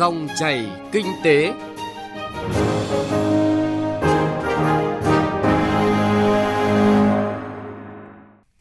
[0.00, 1.52] Dòng chảy kinh tế.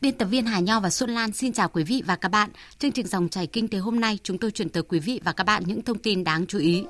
[0.02, 2.50] Biên tập viên Hà Nho và Xuân Lan xin chào quý vị và các bạn.
[2.80, 5.32] Chương trình dòng chảy kinh tế hôm nay chúng tôi chuyển tới quý vị và
[5.32, 6.84] các bạn những thông tin đáng chú ý.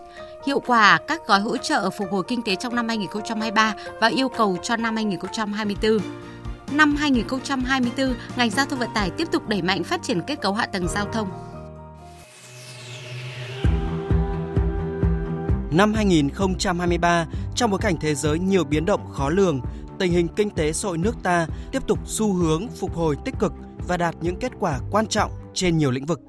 [0.47, 4.29] Hiệu quả các gói hỗ trợ phục hồi kinh tế trong năm 2023 và yêu
[4.29, 5.97] cầu cho năm 2024.
[6.71, 10.53] Năm 2024, ngành giao thông vận tải tiếp tục đẩy mạnh phát triển kết cấu
[10.53, 11.48] hạ tầng giao thông.
[15.71, 19.61] Năm 2023, trong bối cảnh thế giới nhiều biến động khó lường,
[19.99, 23.35] tình hình kinh tế xã hội nước ta tiếp tục xu hướng phục hồi tích
[23.39, 23.53] cực
[23.87, 26.21] và đạt những kết quả quan trọng trên nhiều lĩnh vực.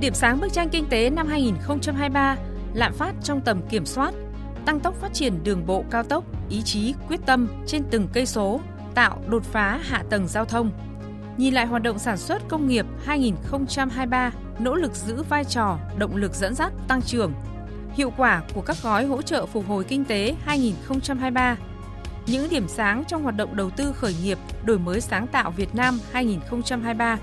[0.00, 2.36] Điểm sáng bức tranh kinh tế năm 2023,
[2.74, 4.14] lạm phát trong tầm kiểm soát,
[4.66, 8.26] tăng tốc phát triển đường bộ cao tốc, ý chí quyết tâm trên từng cây
[8.26, 8.60] số,
[8.94, 10.70] tạo đột phá hạ tầng giao thông.
[11.38, 16.16] Nhìn lại hoạt động sản xuất công nghiệp 2023, nỗ lực giữ vai trò động
[16.16, 17.32] lực dẫn dắt tăng trưởng.
[17.94, 21.56] Hiệu quả của các gói hỗ trợ phục hồi kinh tế 2023
[22.26, 25.74] những điểm sáng trong hoạt động đầu tư khởi nghiệp, đổi mới sáng tạo Việt
[25.74, 27.18] Nam 2023.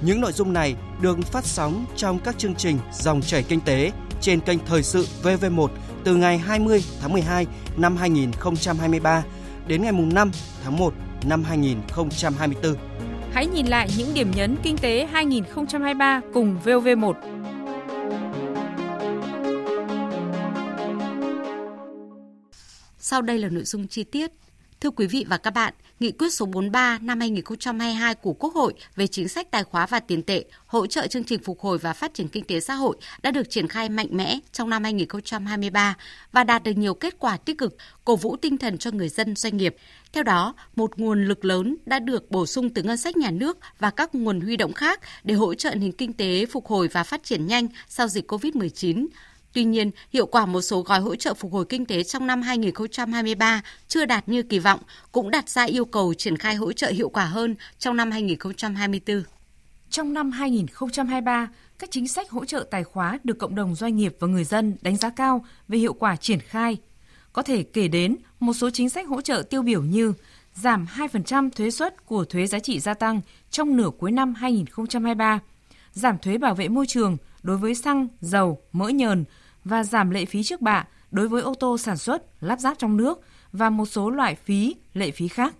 [0.00, 3.92] Những nội dung này được phát sóng trong các chương trình Dòng chảy kinh tế
[4.20, 5.68] trên kênh Thời sự VV1
[6.04, 9.22] từ ngày 20 tháng 12 năm 2023
[9.66, 10.30] đến ngày 5
[10.64, 10.94] tháng 1
[11.26, 12.74] năm 2024.
[13.32, 17.14] Hãy nhìn lại những điểm nhấn kinh tế 2023 cùng VOV1.
[22.98, 24.30] Sau đây là nội dung chi tiết.
[24.80, 28.74] Thưa quý vị và các bạn, Nghị quyết số 43 năm 2022 của Quốc hội
[28.96, 31.92] về chính sách tài khóa và tiền tệ, hỗ trợ chương trình phục hồi và
[31.92, 35.96] phát triển kinh tế xã hội đã được triển khai mạnh mẽ trong năm 2023
[36.32, 39.36] và đạt được nhiều kết quả tích cực, cổ vũ tinh thần cho người dân
[39.36, 39.76] doanh nghiệp.
[40.12, 43.58] Theo đó, một nguồn lực lớn đã được bổ sung từ ngân sách nhà nước
[43.78, 47.04] và các nguồn huy động khác để hỗ trợ nền kinh tế phục hồi và
[47.04, 49.06] phát triển nhanh sau dịch COVID-19
[49.52, 52.42] Tuy nhiên, hiệu quả một số gói hỗ trợ phục hồi kinh tế trong năm
[52.42, 54.80] 2023 chưa đạt như kỳ vọng,
[55.12, 59.22] cũng đặt ra yêu cầu triển khai hỗ trợ hiệu quả hơn trong năm 2024.
[59.90, 64.16] Trong năm 2023, các chính sách hỗ trợ tài khóa được cộng đồng doanh nghiệp
[64.20, 66.76] và người dân đánh giá cao về hiệu quả triển khai.
[67.32, 70.12] Có thể kể đến một số chính sách hỗ trợ tiêu biểu như
[70.54, 75.38] giảm 2% thuế suất của thuế giá trị gia tăng trong nửa cuối năm 2023,
[75.92, 79.24] giảm thuế bảo vệ môi trường đối với xăng, dầu, mỡ nhờn
[79.64, 82.96] và giảm lệ phí trước bạ đối với ô tô sản xuất, lắp ráp trong
[82.96, 83.20] nước
[83.52, 85.54] và một số loại phí, lệ phí khác.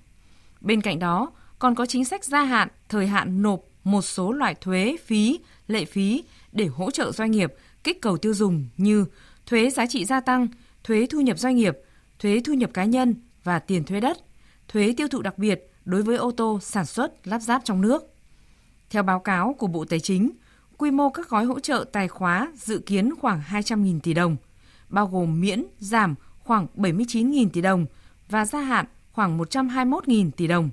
[0.61, 4.55] Bên cạnh đó, còn có chính sách gia hạn, thời hạn nộp một số loại
[4.55, 9.07] thuế, phí, lệ phí để hỗ trợ doanh nghiệp kích cầu tiêu dùng như
[9.47, 10.49] thuế giá trị gia tăng,
[10.85, 11.79] thuế thu nhập doanh nghiệp,
[12.19, 14.19] thuế thu nhập cá nhân và tiền thuế đất,
[14.69, 18.15] thuế tiêu thụ đặc biệt đối với ô tô sản xuất lắp ráp trong nước.
[18.91, 20.31] Theo báo cáo của Bộ Tài chính,
[20.81, 24.37] quy mô các gói hỗ trợ tài khóa dự kiến khoảng 200.000 tỷ đồng,
[24.89, 27.87] bao gồm miễn, giảm khoảng 79.000 tỷ đồng
[28.29, 30.71] và gia hạn khoảng 121.000 tỷ đồng.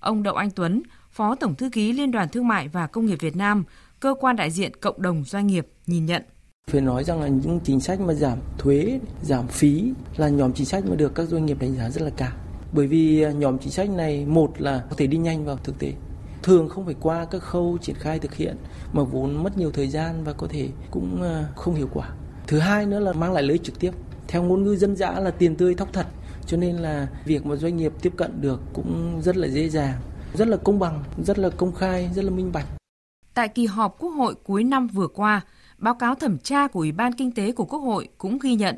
[0.00, 3.18] Ông Đậu Anh Tuấn, Phó Tổng Thư ký Liên đoàn Thương mại và Công nghiệp
[3.20, 3.64] Việt Nam,
[4.00, 6.22] cơ quan đại diện cộng đồng doanh nghiệp nhìn nhận.
[6.70, 10.66] Phải nói rằng là những chính sách mà giảm thuế, giảm phí là nhóm chính
[10.66, 12.32] sách mà được các doanh nghiệp đánh giá rất là cao.
[12.72, 15.78] Bởi vì à, nhóm chính sách này một là có thể đi nhanh vào thực
[15.78, 15.92] tế,
[16.42, 18.56] thường không phải qua các khâu triển khai thực hiện
[18.92, 22.08] mà vốn mất nhiều thời gian và có thể cũng ờ, không hiệu quả.
[22.46, 23.90] Thứ hai nữa là mang lại lợi trực tiếp.
[24.28, 26.06] Theo ngôn ngữ dân dã là tiền tươi thóc thật,
[26.46, 30.00] cho nên là việc mà doanh nghiệp tiếp cận được cũng rất là dễ dàng,
[30.34, 32.66] rất là công bằng, rất là công khai, rất là minh bạch.
[33.34, 35.40] Tại kỳ họp Quốc hội cuối năm vừa qua,
[35.78, 38.76] báo cáo thẩm tra của Ủy ban Kinh tế của Quốc hội cũng ghi nhận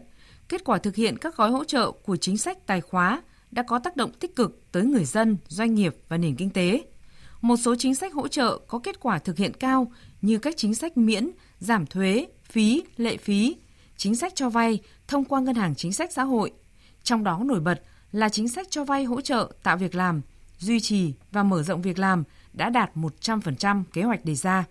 [0.48, 3.78] kết quả thực hiện các gói hỗ trợ của chính sách tài khóa đã có
[3.78, 6.80] tác động tích cực tới người dân, doanh nghiệp và nền kinh tế.
[7.42, 9.92] Một số chính sách hỗ trợ có kết quả thực hiện cao
[10.22, 13.56] như các chính sách miễn, giảm thuế, phí, lệ phí,
[13.96, 16.52] chính sách cho vay thông qua ngân hàng chính sách xã hội.
[17.02, 17.82] Trong đó nổi bật
[18.12, 20.20] là chính sách cho vay hỗ trợ tạo việc làm,
[20.58, 24.64] duy trì và mở rộng việc làm đã đạt 100% kế hoạch đề ra.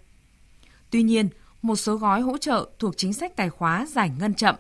[0.90, 1.30] Tuy nhiên,
[1.62, 4.56] một số gói hỗ trợ thuộc chính sách tài khóa giải ngân chậm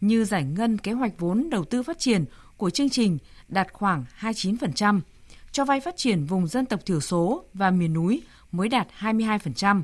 [0.00, 2.24] như giải ngân kế hoạch vốn đầu tư phát triển
[2.56, 3.18] của chương trình
[3.48, 5.00] đạt khoảng 29%,
[5.54, 8.22] cho vay phát triển vùng dân tộc thiểu số và miền núi
[8.52, 9.82] mới đạt 22%.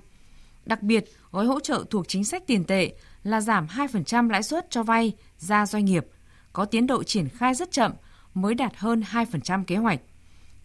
[0.66, 2.92] Đặc biệt, gói hỗ trợ thuộc chính sách tiền tệ
[3.24, 6.06] là giảm 2% lãi suất cho vay ra doanh nghiệp,
[6.52, 7.92] có tiến độ triển khai rất chậm,
[8.34, 10.00] mới đạt hơn 2% kế hoạch.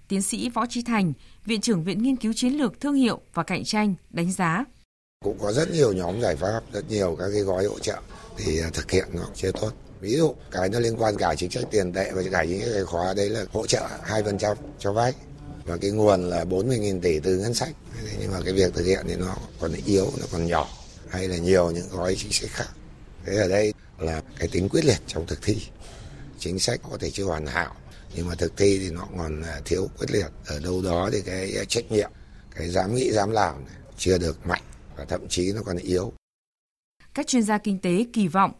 [0.08, 1.14] Tiến sĩ Võ Trí Thành,
[1.46, 4.66] Viện trưởng Viện Nghiên cứu Chiến lược Thương hiệu và Cạnh tranh đánh giá.
[5.26, 8.02] Cũng có rất nhiều nhóm giải pháp, rất nhiều các cái gói hỗ trợ
[8.38, 9.72] thì thực hiện nó chưa tốt.
[10.06, 12.84] Ví dụ, cái nó liên quan cả chính sách tiền tệ và cả những cái
[12.84, 15.14] khóa đấy là hỗ trợ 2% cho vay
[15.64, 17.76] và cái nguồn là 40.000 tỷ từ ngân sách
[18.20, 20.70] nhưng mà cái việc thực hiện thì nó còn yếu, nó còn nhỏ,
[21.10, 22.70] hay là nhiều những gói chính sách khác.
[23.26, 25.58] Thế ở đây là cái tính quyết liệt trong thực thi.
[26.40, 27.76] Chính sách có thể chưa hoàn hảo,
[28.16, 31.22] nhưng mà thực thi thì nó còn à, thiếu quyết liệt ở đâu đó thì
[31.22, 32.12] cái à, trách nhiệm,
[32.56, 34.64] cái dám nghĩ, dám làm này, chưa được mạnh
[34.98, 36.14] và thậm chí nó còn yếu.
[37.14, 38.52] Các chuyên gia kinh tế kỳ vọng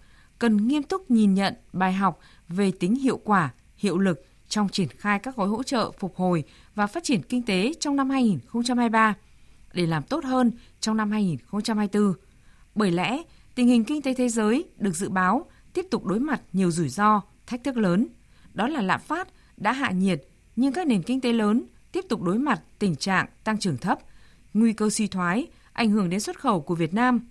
[0.46, 4.88] cần nghiêm túc nhìn nhận bài học về tính hiệu quả, hiệu lực trong triển
[4.88, 6.44] khai các gói hỗ trợ phục hồi
[6.76, 9.14] và phát triển kinh tế trong năm 2023
[9.74, 12.14] để làm tốt hơn trong năm 2024.
[12.76, 13.22] Bởi lẽ,
[13.56, 16.90] tình hình kinh tế thế giới được dự báo tiếp tục đối mặt nhiều rủi
[16.90, 18.08] ro, thách thức lớn.
[18.54, 19.28] Đó là lạm phát
[19.58, 20.22] đã hạ nhiệt,
[20.56, 24.00] nhưng các nền kinh tế lớn tiếp tục đối mặt tình trạng tăng trưởng thấp,
[24.54, 27.28] nguy cơ suy thoái, ảnh hưởng đến xuất khẩu của Việt Nam.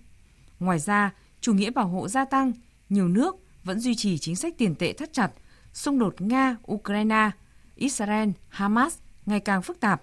[0.59, 2.51] Ngoài ra, chủ nghĩa bảo hộ gia tăng,
[2.89, 5.31] nhiều nước vẫn duy trì chính sách tiền tệ thắt chặt,
[5.73, 7.31] xung đột Nga-Ukraine,
[7.77, 8.89] Israel-Hamas
[9.25, 10.01] ngày càng phức tạp.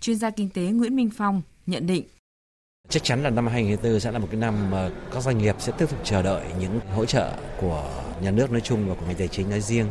[0.00, 2.04] Chuyên gia kinh tế Nguyễn Minh Phong nhận định.
[2.88, 5.72] Chắc chắn là năm 2024 sẽ là một cái năm mà các doanh nghiệp sẽ
[5.78, 7.90] tiếp tục chờ đợi những hỗ trợ của
[8.22, 9.86] nhà nước nói chung và của ngành tài chính nói riêng.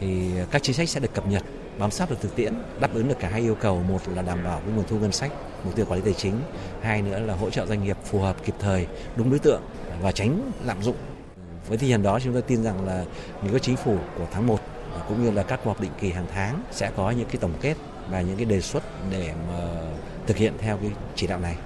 [0.00, 1.42] Thì các chính sách sẽ được cập nhật,
[1.78, 3.82] bám sát được thực tiễn, đáp ứng được cả hai yêu cầu.
[3.82, 5.32] Một là đảm bảo cái nguồn thu ngân sách,
[5.64, 6.34] mục tiêu quản lý tài chính.
[6.82, 9.62] Hai nữa là hỗ trợ doanh nghiệp phù hợp kịp thời, đúng đối tượng
[10.02, 10.96] và tránh lạm dụng.
[11.68, 13.04] Với tinh thần đó chúng tôi tin rằng là
[13.42, 14.60] những cái chính phủ của tháng 1
[14.94, 17.36] à, cũng như là các cuộc họp định kỳ hàng tháng sẽ có những cái
[17.36, 17.76] tổng kết
[18.10, 19.68] và những cái đề xuất để mà
[20.26, 21.56] thực hiện theo cái chỉ đạo này.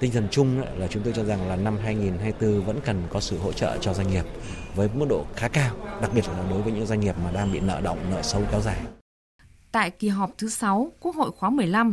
[0.00, 3.38] Tinh thần chung là chúng tôi cho rằng là năm 2024 vẫn cần có sự
[3.38, 4.24] hỗ trợ cho doanh nghiệp
[4.74, 7.52] với mức độ khá cao, đặc biệt là đối với những doanh nghiệp mà đang
[7.52, 8.80] bị nợ động, nợ xấu kéo dài.
[9.72, 11.92] Tại kỳ họp thứ 6 Quốc hội khóa 15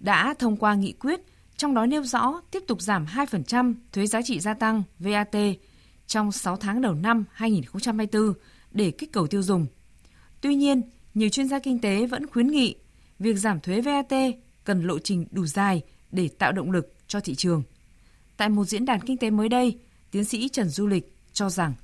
[0.00, 1.20] đã thông qua nghị quyết
[1.56, 5.36] trong đó nêu rõ tiếp tục giảm 2% thuế giá trị gia tăng VAT
[6.06, 8.32] trong 6 tháng đầu năm 2024
[8.70, 9.66] để kích cầu tiêu dùng.
[10.40, 10.82] Tuy nhiên,
[11.14, 12.74] nhiều chuyên gia kinh tế vẫn khuyến nghị
[13.18, 14.12] việc giảm thuế VAT
[14.64, 17.62] cần lộ trình đủ dài để tạo động lực cho thị trường.
[18.36, 19.78] Tại một diễn đàn kinh tế mới đây,
[20.10, 21.74] tiến sĩ Trần Du Lịch cho rằng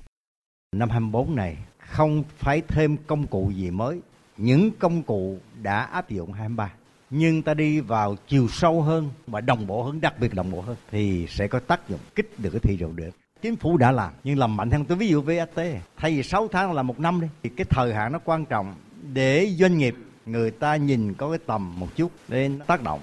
[0.75, 4.01] năm 24 này không phải thêm công cụ gì mới,
[4.37, 6.73] những công cụ đã áp dụng 23
[7.11, 10.61] nhưng ta đi vào chiều sâu hơn và đồng bộ hơn, đặc biệt đồng bộ
[10.61, 13.09] hơn thì sẽ có tác dụng kích được cái thị trường được.
[13.41, 15.49] Chính phủ đã làm nhưng làm mạnh hơn tôi ví dụ VAT
[15.97, 18.75] thay vì 6 tháng là một năm đi thì cái thời hạn nó quan trọng
[19.13, 19.95] để doanh nghiệp
[20.25, 23.01] người ta nhìn có cái tầm một chút nên tác động.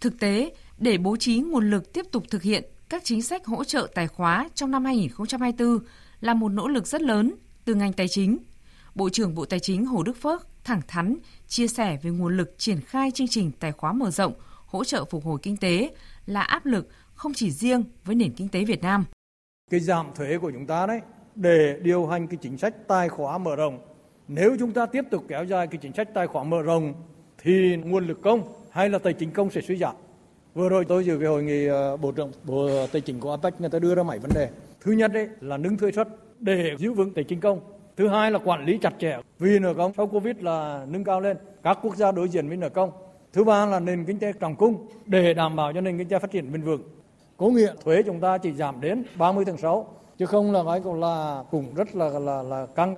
[0.00, 3.64] Thực tế, để bố trí nguồn lực tiếp tục thực hiện các chính sách hỗ
[3.64, 5.78] trợ tài khóa trong năm 2024
[6.20, 7.34] là một nỗ lực rất lớn
[7.64, 8.38] từ ngành tài chính.
[8.94, 11.16] Bộ trưởng Bộ Tài chính Hồ Đức Phước thẳng thắn
[11.48, 14.32] chia sẻ về nguồn lực triển khai chương trình tài khóa mở rộng
[14.66, 15.94] hỗ trợ phục hồi kinh tế
[16.26, 19.04] là áp lực không chỉ riêng với nền kinh tế Việt Nam.
[19.70, 21.00] Cái giảm thuế của chúng ta đấy,
[21.34, 23.78] để điều hành cái chính sách tài khóa mở rộng.
[24.28, 26.94] Nếu chúng ta tiếp tục kéo dài cái chính sách tài khóa mở rộng,
[27.38, 29.94] thì nguồn lực công hay là tài chính công sẽ suy giảm.
[30.54, 33.60] Vừa rồi tôi dự cái hội nghị ờ, Bộ trưởng Bộ Tài chính của APEC
[33.60, 34.48] người ta đưa ra mấy vấn đề.
[34.80, 36.08] Thứ nhất đấy là nâng thuế suất
[36.40, 37.60] để giữ vững tài chính công.
[37.96, 41.20] Thứ hai là quản lý chặt chẽ vì nợ công sau Covid là nâng cao
[41.20, 41.36] lên.
[41.62, 42.90] Các quốc gia đối diện với nợ công.
[43.32, 46.18] Thứ ba là nền kinh tế trọng cung để đảm bảo cho nền kinh tế
[46.18, 46.82] phát triển bền vững.
[47.40, 50.80] Có nghĩa thuế chúng ta chỉ giảm đến 30 tháng 6 chứ không là nói
[50.80, 52.94] cũng là cũng rất là là là căng.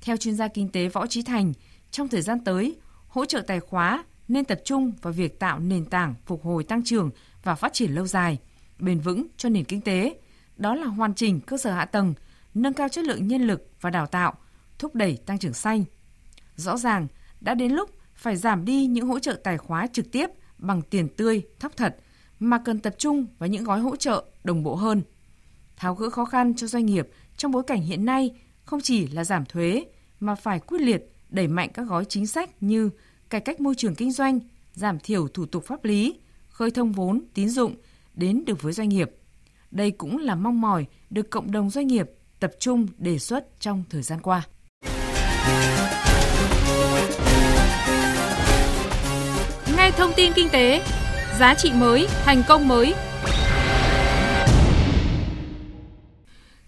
[0.00, 1.52] Theo chuyên gia kinh tế Võ Trí Thành,
[1.90, 2.76] trong thời gian tới,
[3.08, 6.84] hỗ trợ tài khóa nên tập trung vào việc tạo nền tảng phục hồi tăng
[6.84, 7.10] trưởng
[7.42, 8.38] và phát triển lâu dài,
[8.78, 10.14] bền vững cho nền kinh tế.
[10.56, 12.14] Đó là hoàn chỉnh cơ sở hạ tầng,
[12.54, 14.34] nâng cao chất lượng nhân lực và đào tạo,
[14.78, 15.84] thúc đẩy tăng trưởng xanh.
[16.56, 17.06] Rõ ràng,
[17.40, 20.26] đã đến lúc phải giảm đi những hỗ trợ tài khóa trực tiếp
[20.58, 21.96] bằng tiền tươi, thóc thật,
[22.42, 25.02] mà cần tập trung vào những gói hỗ trợ đồng bộ hơn.
[25.76, 28.30] Tháo gỡ khó khăn cho doanh nghiệp trong bối cảnh hiện nay
[28.64, 29.84] không chỉ là giảm thuế,
[30.20, 32.90] mà phải quyết liệt đẩy mạnh các gói chính sách như
[33.30, 34.40] cải cách môi trường kinh doanh,
[34.74, 36.14] giảm thiểu thủ tục pháp lý,
[36.48, 37.74] khơi thông vốn, tín dụng
[38.14, 39.10] đến được với doanh nghiệp.
[39.70, 43.84] Đây cũng là mong mỏi được cộng đồng doanh nghiệp tập trung đề xuất trong
[43.90, 44.46] thời gian qua.
[49.76, 50.82] Nghe thông tin kinh tế,
[51.38, 52.94] giá trị mới, thành công mới.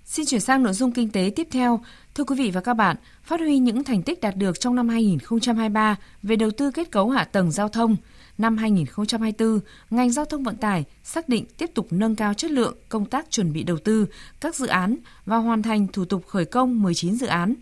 [0.05, 1.81] Xin chuyển sang nội dung kinh tế tiếp theo.
[2.15, 4.89] Thưa quý vị và các bạn, phát huy những thành tích đạt được trong năm
[4.89, 7.97] 2023 về đầu tư kết cấu hạ tầng giao thông,
[8.39, 12.77] năm 2024, ngành giao thông vận tải xác định tiếp tục nâng cao chất lượng
[12.89, 14.07] công tác chuẩn bị đầu tư
[14.41, 17.55] các dự án và hoàn thành thủ tục khởi công 19 dự án.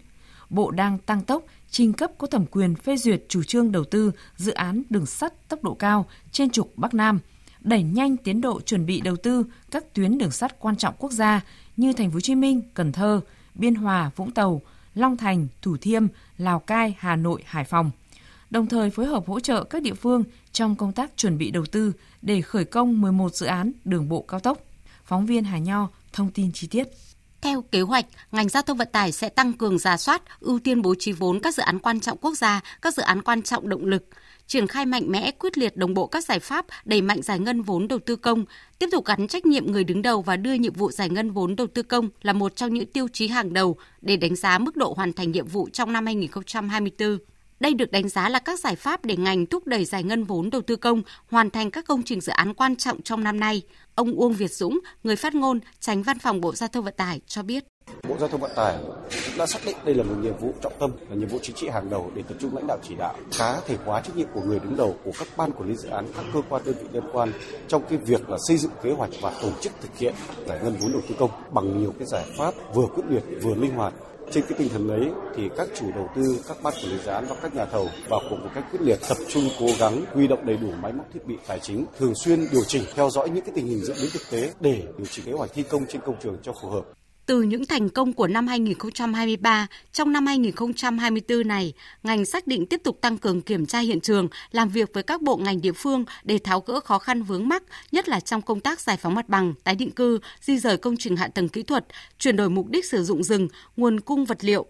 [0.53, 4.13] Bộ đang tăng tốc trình cấp có thẩm quyền phê duyệt chủ trương đầu tư
[4.37, 7.19] dự án đường sắt tốc độ cao trên trục Bắc Nam,
[7.61, 11.13] đẩy nhanh tiến độ chuẩn bị đầu tư các tuyến đường sắt quan trọng quốc
[11.13, 11.41] gia
[11.77, 13.21] như Thành phố Hồ Chí Minh, Cần Thơ,
[13.55, 14.61] Biên Hòa, Vũng Tàu,
[14.95, 16.07] Long Thành, Thủ Thiêm,
[16.39, 17.91] Lào Cai, Hà Nội, Hải Phòng.
[18.51, 21.67] Đồng thời phối hợp hỗ trợ các địa phương trong công tác chuẩn bị đầu
[21.67, 21.93] tư
[22.23, 24.59] để khởi công 11 dự án đường bộ cao tốc.
[25.05, 26.89] Phóng viên Hà Nho thông tin chi tiết.
[27.43, 30.83] Theo kế hoạch, ngành giao thông vận tải sẽ tăng cường giả soát, ưu tiên
[30.83, 33.69] bố trí vốn các dự án quan trọng quốc gia, các dự án quan trọng
[33.69, 34.05] động lực,
[34.47, 37.63] triển khai mạnh mẽ, quyết liệt đồng bộ các giải pháp đẩy mạnh giải ngân
[37.63, 38.45] vốn đầu tư công,
[38.79, 41.57] tiếp tục gắn trách nhiệm người đứng đầu và đưa nhiệm vụ giải ngân vốn
[41.57, 44.77] đầu tư công là một trong những tiêu chí hàng đầu để đánh giá mức
[44.77, 47.19] độ hoàn thành nhiệm vụ trong năm 2024.
[47.63, 50.51] Đây được đánh giá là các giải pháp để ngành thúc đẩy giải ngân vốn
[50.51, 53.63] đầu tư công, hoàn thành các công trình dự án quan trọng trong năm nay.
[53.95, 57.21] Ông Uông Việt Dũng, người phát ngôn, tránh văn phòng Bộ Giao thông Vận tải
[57.27, 57.65] cho biết.
[58.09, 58.77] Bộ Giao thông Vận tải
[59.27, 61.57] cũng đã xác định đây là một nhiệm vụ trọng tâm, là nhiệm vụ chính
[61.57, 64.29] trị hàng đầu để tập trung lãnh đạo chỉ đạo, cá thể hóa trách nhiệm
[64.35, 66.75] của người đứng đầu của các ban quản lý dự án, các cơ quan đơn
[66.83, 67.33] vị liên quan
[67.69, 70.15] trong cái việc là xây dựng kế hoạch và tổ chức thực hiện
[70.47, 73.55] giải ngân vốn đầu tư công bằng nhiều cái giải pháp vừa quyết liệt vừa
[73.55, 73.95] linh hoạt
[74.33, 77.11] trên cái tinh thần ấy thì các chủ đầu tư, các ban quản lý dự
[77.11, 80.05] án và các nhà thầu vào cuộc một cách quyết liệt, tập trung cố gắng
[80.13, 83.11] huy động đầy đủ máy móc thiết bị tài chính, thường xuyên điều chỉnh theo
[83.11, 85.63] dõi những cái tình hình diễn biến thực tế để điều chỉnh kế hoạch thi
[85.63, 86.83] công trên công trường cho phù hợp.
[87.33, 91.73] Từ những thành công của năm 2023, trong năm 2024 này,
[92.03, 95.23] ngành xác định tiếp tục tăng cường kiểm tra hiện trường, làm việc với các
[95.23, 97.63] bộ ngành địa phương để tháo gỡ khó khăn vướng mắc,
[97.93, 100.97] nhất là trong công tác giải phóng mặt bằng, tái định cư, di rời công
[100.99, 101.87] trình hạ tầng kỹ thuật,
[102.19, 104.67] chuyển đổi mục đích sử dụng rừng, nguồn cung vật liệu,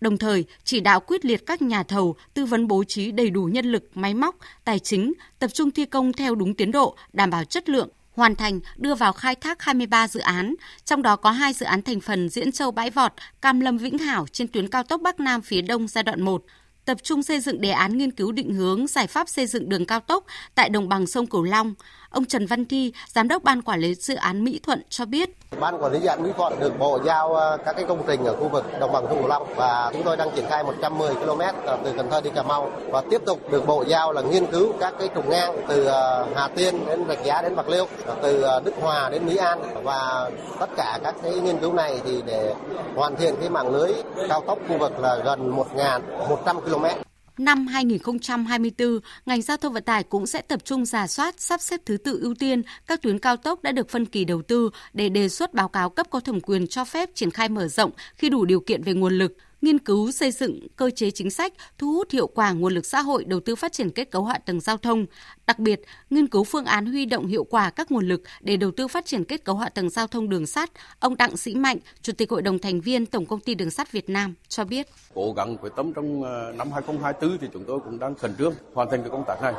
[0.00, 3.44] đồng thời chỉ đạo quyết liệt các nhà thầu tư vấn bố trí đầy đủ
[3.44, 7.30] nhân lực, máy móc, tài chính, tập trung thi công theo đúng tiến độ, đảm
[7.30, 10.54] bảo chất lượng, hoàn thành đưa vào khai thác 23 dự án,
[10.84, 13.98] trong đó có hai dự án thành phần Diễn Châu Bãi Vọt, Cam Lâm Vĩnh
[13.98, 16.44] Hảo trên tuyến cao tốc Bắc Nam phía Đông giai đoạn 1,
[16.84, 19.86] tập trung xây dựng đề án nghiên cứu định hướng giải pháp xây dựng đường
[19.86, 21.74] cao tốc tại đồng bằng sông Cửu Long.
[22.16, 25.30] Ông Trần Văn Thi, giám đốc ban quản lý dự án Mỹ Thuận cho biết.
[25.60, 28.24] Ban quản lý dự án Mỹ Thuận được bộ giao ờ, các cái công trình
[28.24, 31.14] ở khu vực đồng bằng sông Cửu Long và chúng tôi đang triển khai 110
[31.14, 34.22] km ờ, từ Cần Thơ đi Cà Mau và tiếp tục được bộ giao là
[34.22, 37.68] nghiên cứu các cái trục ngang từ ờ, Hà Tiên đến Rạch Giá đến Bạc
[37.68, 37.86] Liêu,
[38.22, 40.30] từ Đức Hòa đến Mỹ An và
[40.60, 42.54] tất cả các cái nghiên cứu này thì để
[42.94, 43.92] hoàn thiện cái mạng lưới
[44.28, 47.05] cao tốc khu vực là gần 1.100 km.
[47.38, 51.80] Năm 2024, ngành giao thông vận tải cũng sẽ tập trung giả soát, sắp xếp
[51.86, 52.62] thứ tự ưu tiên.
[52.86, 55.90] Các tuyến cao tốc đã được phân kỳ đầu tư để đề xuất báo cáo
[55.90, 58.94] cấp có thẩm quyền cho phép triển khai mở rộng khi đủ điều kiện về
[58.94, 62.72] nguồn lực, nghiên cứu xây dựng cơ chế chính sách thu hút hiệu quả nguồn
[62.72, 65.06] lực xã hội đầu tư phát triển kết cấu hạ tầng giao thông,
[65.46, 65.80] đặc biệt
[66.10, 69.06] nghiên cứu phương án huy động hiệu quả các nguồn lực để đầu tư phát
[69.06, 70.70] triển kết cấu hạ tầng giao thông đường sắt.
[71.00, 73.92] Ông Đặng Sĩ Mạnh, Chủ tịch Hội đồng thành viên Tổng công ty Đường sắt
[73.92, 77.80] Việt Nam cho biết: Cố gắng quyết tâm trong ờ, năm 2024 thì chúng tôi
[77.84, 79.54] cũng đang khẩn trương hoàn thành cái công tác này.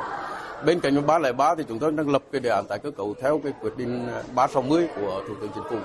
[0.66, 3.40] Bên cạnh 303 thì chúng tôi đang lập cái đề án tái cơ cấu theo
[3.44, 5.78] cái quyết định ờ, 360 của Thủ tướng Chính phủ.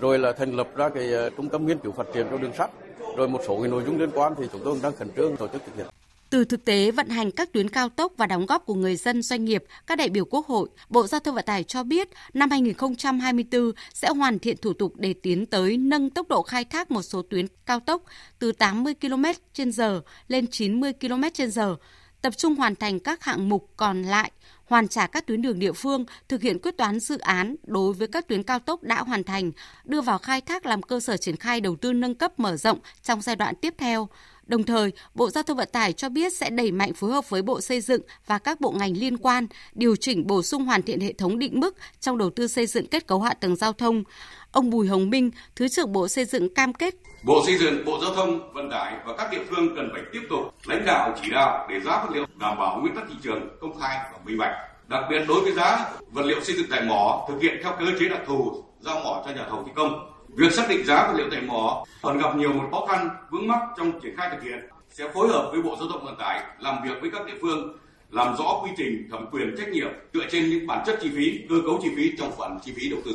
[0.00, 2.52] Rồi là thành lập ra cái ờ, trung tâm nghiên cứu phát triển cho đường
[2.58, 2.70] sắt
[3.16, 5.48] rồi một số cái nội dung liên quan thì chúng tôi đang khẩn trương tổ
[5.48, 5.86] chức thực hiện.
[6.30, 9.22] Từ thực tế vận hành các tuyến cao tốc và đóng góp của người dân
[9.22, 12.50] doanh nghiệp, các đại biểu Quốc hội, Bộ Giao thông Vận tải cho biết năm
[12.50, 17.02] 2024 sẽ hoàn thiện thủ tục để tiến tới nâng tốc độ khai thác một
[17.02, 18.02] số tuyến cao tốc
[18.38, 21.76] từ 80 km/h lên 90 km/h,
[22.22, 24.30] tập trung hoàn thành các hạng mục còn lại
[24.70, 28.08] hoàn trả các tuyến đường địa phương, thực hiện quyết toán dự án đối với
[28.08, 29.52] các tuyến cao tốc đã hoàn thành,
[29.84, 32.78] đưa vào khai thác làm cơ sở triển khai đầu tư nâng cấp mở rộng
[33.02, 34.08] trong giai đoạn tiếp theo.
[34.46, 37.42] Đồng thời, Bộ Giao thông Vận tải cho biết sẽ đẩy mạnh phối hợp với
[37.42, 41.00] Bộ Xây dựng và các bộ ngành liên quan, điều chỉnh bổ sung hoàn thiện
[41.00, 44.04] hệ thống định mức trong đầu tư xây dựng kết cấu hạ tầng giao thông.
[44.52, 46.94] Ông Bùi Hồng Minh, Thứ trưởng Bộ Xây dựng cam kết.
[47.22, 50.22] Bộ Xây dựng, Bộ Giao thông Vận tải và các địa phương cần phải tiếp
[50.30, 53.48] tục lãnh đạo chỉ đạo để giá vật liệu đảm bảo nguyên tắc thị trường
[53.60, 54.56] công khai và minh bạch.
[54.88, 57.86] Đặc biệt đối với giá vật liệu xây dựng tại mỏ thực hiện theo cơ
[57.98, 60.12] chế đặc thù giao mỏ cho nhà thầu thi công.
[60.28, 63.48] Việc xác định giá vật liệu tại mỏ còn gặp nhiều một khó khăn vướng
[63.48, 64.68] mắc trong triển khai thực hiện.
[64.90, 67.78] Sẽ phối hợp với Bộ Giao thông Vận tải làm việc với các địa phương
[68.10, 71.40] làm rõ quy trình thẩm quyền trách nhiệm dựa trên những bản chất chi phí,
[71.48, 73.12] cơ cấu chi phí trong khoản chi phí đầu tư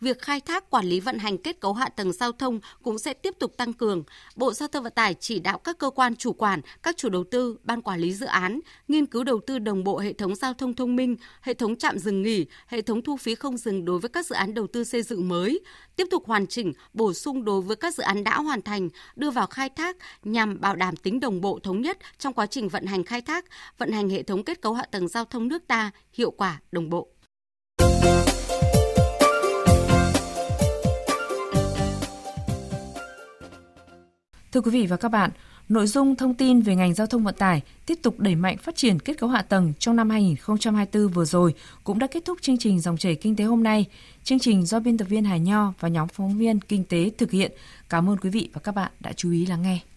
[0.00, 3.14] việc khai thác quản lý vận hành kết cấu hạ tầng giao thông cũng sẽ
[3.14, 4.02] tiếp tục tăng cường.
[4.36, 7.24] Bộ Giao thông Vận tải chỉ đạo các cơ quan chủ quản, các chủ đầu
[7.24, 10.54] tư, ban quản lý dự án nghiên cứu đầu tư đồng bộ hệ thống giao
[10.54, 13.98] thông thông minh, hệ thống trạm dừng nghỉ, hệ thống thu phí không dừng đối
[13.98, 15.60] với các dự án đầu tư xây dựng mới,
[15.96, 19.30] tiếp tục hoàn chỉnh, bổ sung đối với các dự án đã hoàn thành, đưa
[19.30, 22.86] vào khai thác nhằm bảo đảm tính đồng bộ thống nhất trong quá trình vận
[22.86, 23.44] hành khai thác,
[23.78, 26.90] vận hành hệ thống kết cấu hạ tầng giao thông nước ta hiệu quả đồng
[26.90, 27.08] bộ.
[34.52, 35.30] Thưa quý vị và các bạn,
[35.68, 38.76] nội dung thông tin về ngành giao thông vận tải tiếp tục đẩy mạnh phát
[38.76, 41.54] triển kết cấu hạ tầng trong năm 2024 vừa rồi
[41.84, 43.86] cũng đã kết thúc chương trình dòng chảy kinh tế hôm nay.
[44.24, 47.30] Chương trình do biên tập viên Hải Nho và nhóm phóng viên kinh tế thực
[47.30, 47.52] hiện.
[47.88, 49.80] Cảm ơn quý vị và các bạn đã chú ý lắng nghe.